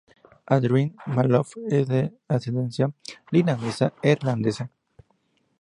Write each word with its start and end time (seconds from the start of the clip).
Adrienne 0.47 0.95
Maloof 1.05 1.53
es 1.69 1.87
de 1.87 2.11
ascendencia 2.27 2.91
libanesa 3.29 3.93
e 4.01 4.13
irlandesa. 4.13 4.67